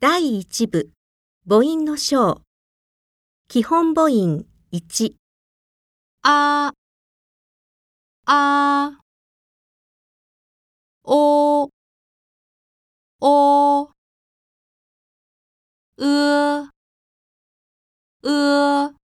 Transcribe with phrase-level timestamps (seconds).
[0.00, 0.90] 第一部。
[1.46, 2.42] 母音の章。
[3.48, 5.16] 基本母音1
[6.22, 6.72] あ、
[8.26, 9.00] あ、
[11.04, 11.70] お、
[13.20, 13.84] お、
[15.96, 16.70] う、
[18.22, 19.03] う。